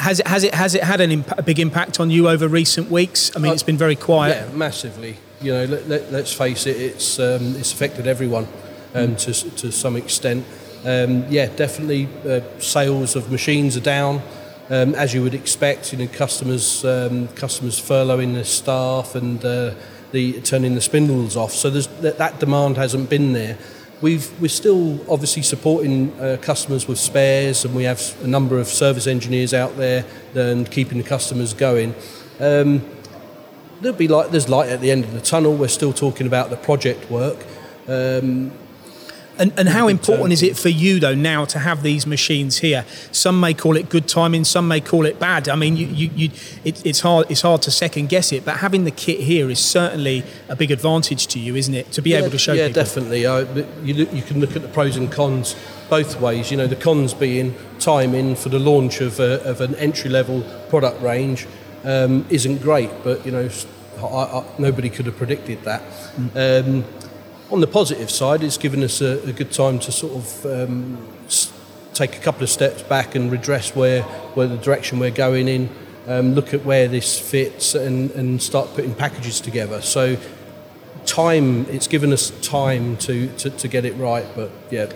has 0.00 0.18
it 0.18 0.26
has 0.26 0.44
it 0.44 0.54
has 0.54 0.74
it 0.74 0.82
had 0.82 1.00
an 1.00 1.12
imp- 1.12 1.38
a 1.38 1.42
big 1.42 1.60
impact 1.60 2.00
on 2.00 2.10
you 2.10 2.28
over 2.28 2.48
recent 2.48 2.90
weeks? 2.90 3.30
I 3.36 3.38
mean, 3.38 3.50
uh, 3.50 3.54
it's 3.54 3.62
been 3.62 3.76
very 3.76 3.94
quiet. 3.94 4.48
Yeah, 4.48 4.56
massively. 4.56 5.18
You 5.40 5.52
know, 5.52 5.64
let, 5.66 5.82
us 6.02 6.10
let, 6.10 6.28
face 6.28 6.66
it, 6.66 6.76
it's 6.76 7.18
um, 7.20 7.54
it's 7.56 7.72
affected 7.72 8.06
everyone 8.06 8.48
um, 8.94 9.14
mm. 9.14 9.18
to 9.18 9.50
to 9.56 9.70
some 9.70 9.94
extent. 9.94 10.44
Um, 10.84 11.26
yeah, 11.28 11.46
definitely. 11.46 12.08
Uh, 12.26 12.40
sales 12.60 13.16
of 13.16 13.30
machines 13.30 13.76
are 13.76 13.80
down, 13.80 14.22
um, 14.70 14.94
as 14.94 15.12
you 15.12 15.22
would 15.22 15.34
expect. 15.34 15.92
You 15.92 15.98
know, 15.98 16.06
customers 16.06 16.84
um, 16.84 17.28
customers 17.28 17.80
furloughing 17.80 18.34
their 18.34 18.44
staff 18.44 19.14
and 19.14 19.44
uh, 19.44 19.74
the 20.12 20.40
turning 20.42 20.74
the 20.74 20.80
spindles 20.80 21.36
off. 21.36 21.52
So 21.52 21.70
that, 21.70 22.18
that 22.18 22.38
demand 22.38 22.76
hasn't 22.76 23.10
been 23.10 23.32
there. 23.32 23.58
We've, 24.00 24.40
we're 24.40 24.48
still 24.48 25.00
obviously 25.10 25.42
supporting 25.42 26.12
uh, 26.20 26.36
customers 26.40 26.86
with 26.86 26.98
spares, 26.98 27.64
and 27.64 27.74
we 27.74 27.82
have 27.82 28.16
a 28.22 28.28
number 28.28 28.60
of 28.60 28.68
service 28.68 29.08
engineers 29.08 29.52
out 29.52 29.76
there 29.76 30.04
and 30.36 30.70
keeping 30.70 30.98
the 30.98 31.04
customers 31.04 31.52
going. 31.52 31.96
Um, 32.38 32.86
there'll 33.80 33.98
be 33.98 34.06
light, 34.06 34.30
there's 34.30 34.48
light 34.48 34.68
at 34.68 34.80
the 34.80 34.92
end 34.92 35.02
of 35.02 35.12
the 35.12 35.20
tunnel. 35.20 35.56
We're 35.56 35.66
still 35.66 35.92
talking 35.92 36.28
about 36.28 36.50
the 36.50 36.56
project 36.56 37.10
work. 37.10 37.44
Um, 37.88 38.52
and, 39.38 39.52
and 39.56 39.68
how 39.68 39.88
important 39.88 40.32
is 40.32 40.42
it 40.42 40.56
for 40.56 40.68
you 40.68 41.00
though 41.00 41.14
now 41.14 41.44
to 41.46 41.58
have 41.58 41.82
these 41.82 42.06
machines 42.06 42.58
here? 42.58 42.84
Some 43.12 43.40
may 43.40 43.54
call 43.54 43.76
it 43.76 43.88
good 43.88 44.08
timing, 44.08 44.44
some 44.44 44.68
may 44.68 44.80
call 44.80 45.06
it 45.06 45.18
bad. 45.18 45.48
I 45.48 45.56
mean, 45.56 45.76
you, 45.76 45.86
you, 45.86 46.10
you 46.14 46.30
it, 46.64 46.84
it's 46.84 47.00
hard 47.00 47.30
it's 47.30 47.42
hard 47.42 47.62
to 47.62 47.70
second 47.70 48.08
guess 48.08 48.32
it, 48.32 48.44
but 48.44 48.58
having 48.58 48.84
the 48.84 48.90
kit 48.90 49.20
here 49.20 49.50
is 49.50 49.58
certainly 49.58 50.24
a 50.48 50.56
big 50.56 50.70
advantage 50.70 51.26
to 51.28 51.38
you, 51.38 51.56
isn't 51.56 51.74
it? 51.74 51.92
To 51.92 52.02
be 52.02 52.10
yeah, 52.10 52.18
able 52.18 52.30
to 52.30 52.38
show. 52.38 52.52
Yeah, 52.52 52.68
people. 52.68 52.82
definitely. 52.82 53.26
Uh, 53.26 53.44
you, 53.82 53.94
look, 53.94 54.12
you 54.12 54.22
can 54.22 54.40
look 54.40 54.56
at 54.56 54.62
the 54.62 54.68
pros 54.68 54.96
and 54.96 55.10
cons 55.10 55.54
both 55.88 56.20
ways. 56.20 56.50
You 56.50 56.56
know, 56.56 56.66
the 56.66 56.76
cons 56.76 57.14
being 57.14 57.54
timing 57.78 58.36
for 58.36 58.48
the 58.48 58.58
launch 58.58 59.00
of, 59.00 59.20
a, 59.20 59.42
of 59.44 59.60
an 59.60 59.74
entry 59.76 60.10
level 60.10 60.42
product 60.68 61.00
range 61.02 61.46
um, 61.84 62.26
isn't 62.30 62.58
great, 62.62 62.90
but 63.02 63.24
you 63.24 63.32
know. 63.32 63.48
I, 63.98 64.04
I, 64.04 64.44
nobody 64.60 64.90
could 64.90 65.06
have 65.06 65.16
predicted 65.16 65.64
that. 65.64 65.82
Mm. 65.82 66.84
Um, 66.84 66.84
on 67.50 67.60
the 67.60 67.66
positive 67.66 68.10
side, 68.10 68.42
it's 68.42 68.58
given 68.58 68.82
us 68.82 69.00
a, 69.00 69.22
a 69.26 69.32
good 69.32 69.50
time 69.50 69.78
to 69.80 69.92
sort 69.92 70.12
of 70.14 70.46
um, 70.46 71.06
take 71.94 72.16
a 72.16 72.20
couple 72.20 72.42
of 72.42 72.50
steps 72.50 72.82
back 72.82 73.14
and 73.14 73.30
redress 73.32 73.74
where, 73.74 74.02
where 74.34 74.46
the 74.46 74.56
direction 74.56 74.98
we're 74.98 75.10
going 75.10 75.48
in, 75.48 75.68
um, 76.06 76.34
look 76.34 76.52
at 76.54 76.64
where 76.64 76.88
this 76.88 77.18
fits, 77.18 77.74
and, 77.74 78.10
and 78.12 78.42
start 78.42 78.68
putting 78.74 78.94
packages 78.94 79.40
together. 79.40 79.80
So, 79.80 80.16
time, 81.06 81.64
it's 81.66 81.86
given 81.86 82.12
us 82.12 82.30
time 82.42 82.96
to, 82.98 83.28
to, 83.38 83.50
to 83.50 83.68
get 83.68 83.84
it 83.84 83.94
right, 83.94 84.26
but 84.34 84.50
yeah 84.70 84.92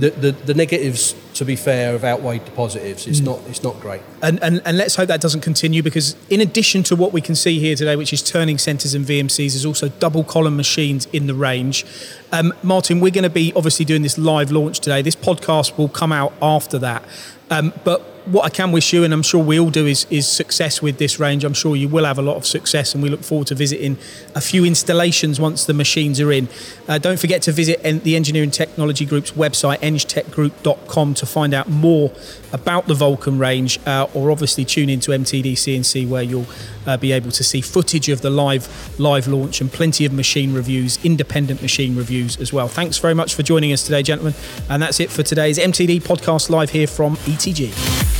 the, 0.00 0.10
the, 0.10 0.32
the, 0.32 0.54
negatives, 0.54 1.14
to 1.40 1.44
be 1.46 1.56
fair, 1.56 1.92
have 1.92 2.04
outweighed 2.04 2.44
the 2.44 2.50
positives. 2.50 3.06
It's 3.06 3.20
mm. 3.20 3.24
not 3.24 3.40
it's 3.48 3.62
not 3.62 3.80
great. 3.80 4.02
And, 4.22 4.38
and 4.42 4.60
and 4.66 4.76
let's 4.76 4.96
hope 4.96 5.08
that 5.08 5.22
doesn't 5.22 5.40
continue 5.40 5.82
because 5.82 6.14
in 6.28 6.42
addition 6.42 6.82
to 6.82 6.94
what 6.94 7.14
we 7.14 7.22
can 7.22 7.34
see 7.34 7.58
here 7.58 7.74
today, 7.74 7.96
which 7.96 8.12
is 8.12 8.20
turning 8.20 8.58
centres 8.58 8.92
and 8.92 9.06
VMCs, 9.06 9.52
there's 9.52 9.64
also 9.64 9.88
double 9.88 10.22
column 10.22 10.54
machines 10.54 11.06
in 11.14 11.28
the 11.28 11.34
range. 11.34 11.86
Um, 12.30 12.52
Martin, 12.62 13.00
we're 13.00 13.10
going 13.10 13.24
to 13.24 13.30
be 13.30 13.54
obviously 13.56 13.86
doing 13.86 14.02
this 14.02 14.18
live 14.18 14.52
launch 14.52 14.80
today. 14.80 15.00
This 15.00 15.16
podcast 15.16 15.78
will 15.78 15.88
come 15.88 16.12
out 16.12 16.34
after 16.42 16.78
that. 16.80 17.04
Um, 17.48 17.72
but 17.84 18.09
what 18.26 18.44
I 18.44 18.48
can 18.48 18.72
wish 18.72 18.92
you, 18.92 19.04
and 19.04 19.12
I'm 19.12 19.22
sure 19.22 19.42
we 19.42 19.58
all 19.58 19.70
do, 19.70 19.86
is, 19.86 20.06
is 20.10 20.26
success 20.26 20.82
with 20.82 20.98
this 20.98 21.18
range. 21.18 21.44
I'm 21.44 21.54
sure 21.54 21.76
you 21.76 21.88
will 21.88 22.04
have 22.04 22.18
a 22.18 22.22
lot 22.22 22.36
of 22.36 22.46
success, 22.46 22.94
and 22.94 23.02
we 23.02 23.08
look 23.08 23.22
forward 23.22 23.46
to 23.48 23.54
visiting 23.54 23.98
a 24.34 24.40
few 24.40 24.64
installations 24.64 25.40
once 25.40 25.64
the 25.64 25.74
machines 25.74 26.20
are 26.20 26.32
in. 26.32 26.48
Uh, 26.88 26.98
don't 26.98 27.18
forget 27.18 27.42
to 27.42 27.52
visit 27.52 27.82
the 28.04 28.16
Engineering 28.16 28.50
Technology 28.50 29.04
Group's 29.04 29.32
website, 29.32 29.78
engtechgroup.com, 29.78 31.14
to 31.14 31.26
find 31.26 31.54
out 31.54 31.68
more 31.68 32.12
about 32.52 32.86
the 32.86 32.94
Vulcan 32.94 33.38
range, 33.38 33.78
uh, 33.86 34.06
or 34.14 34.30
obviously 34.30 34.64
tune 34.64 34.90
into 34.90 35.12
MTD 35.12 35.52
CNC, 35.52 36.08
where 36.08 36.22
you'll 36.22 36.46
uh, 36.86 36.96
be 36.96 37.12
able 37.12 37.30
to 37.30 37.44
see 37.44 37.60
footage 37.60 38.08
of 38.08 38.20
the 38.22 38.30
live 38.30 38.98
live 38.98 39.28
launch 39.28 39.60
and 39.60 39.72
plenty 39.72 40.04
of 40.04 40.12
machine 40.12 40.52
reviews, 40.52 41.02
independent 41.04 41.62
machine 41.62 41.96
reviews 41.96 42.38
as 42.38 42.52
well. 42.52 42.68
Thanks 42.68 42.98
very 42.98 43.14
much 43.14 43.34
for 43.34 43.42
joining 43.42 43.72
us 43.72 43.82
today, 43.82 44.02
gentlemen, 44.02 44.34
and 44.68 44.82
that's 44.82 45.00
it 45.00 45.10
for 45.10 45.22
today's 45.22 45.58
MTD 45.58 46.02
podcast 46.02 46.50
live 46.50 46.70
here 46.70 46.86
from 46.86 47.16
ETG. 47.16 48.19